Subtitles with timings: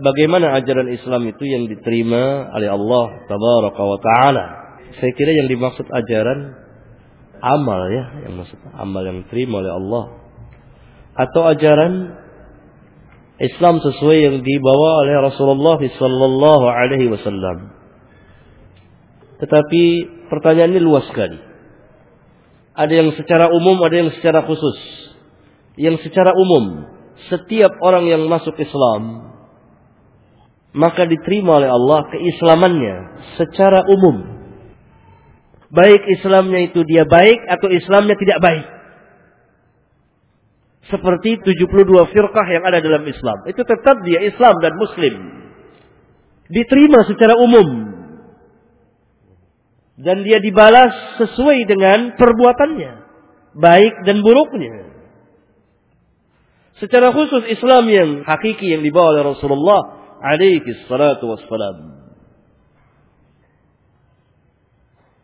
[0.00, 4.44] bagaimana ajaran Islam itu yang diterima oleh Allah tabaraka wa taala.
[4.96, 6.56] Saya kira yang dimaksud ajaran
[7.40, 10.04] amal ya, yang maksud amal yang diterima oleh Allah.
[11.16, 12.16] Atau ajaran
[13.36, 17.76] Islam sesuai yang dibawa oleh Rasulullah sallallahu alaihi wasallam.
[19.36, 19.82] Tetapi
[20.32, 21.36] pertanyaan ini luas sekali.
[22.76, 24.76] Ada yang secara umum, ada yang secara khusus.
[25.76, 26.88] Yang secara umum,
[27.28, 29.35] setiap orang yang masuk Islam
[30.76, 32.96] maka diterima oleh Allah keislamannya
[33.40, 34.36] secara umum.
[35.72, 38.66] Baik Islamnya itu dia baik atau Islamnya tidak baik.
[40.86, 43.42] Seperti 72 firqah yang ada dalam Islam.
[43.50, 45.14] Itu tetap dia Islam dan Muslim.
[46.46, 47.66] Diterima secara umum.
[49.98, 52.92] Dan dia dibalas sesuai dengan perbuatannya.
[53.58, 54.94] Baik dan buruknya.
[56.78, 62.05] Secara khusus Islam yang hakiki yang dibawa oleh Rasulullah عليه الصلاة والسلام.